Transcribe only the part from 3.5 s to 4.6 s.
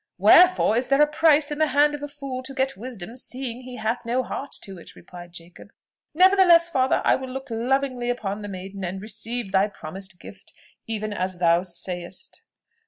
he hath no heart